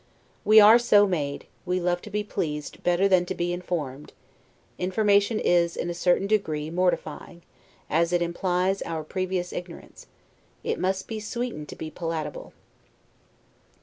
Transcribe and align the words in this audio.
We 0.43 0.59
are 0.59 0.79
so 0.79 1.05
made, 1.05 1.45
we 1.63 1.79
love 1.79 2.01
to 2.01 2.09
be 2.09 2.23
pleased 2.23 2.81
better 2.81 3.07
than 3.07 3.23
to 3.27 3.35
be 3.35 3.53
informed; 3.53 4.13
information 4.79 5.39
is, 5.39 5.77
in 5.77 5.91
a 5.91 5.93
certain 5.93 6.25
degree, 6.25 6.71
mortifying, 6.71 7.43
as 7.87 8.11
it 8.11 8.19
implies 8.23 8.81
our 8.81 9.03
previous 9.03 9.53
ignorance; 9.53 10.07
it 10.63 10.79
must 10.79 11.07
be 11.07 11.19
sweetened 11.19 11.69
to 11.69 11.75
be 11.75 11.91
palatable. 11.91 12.51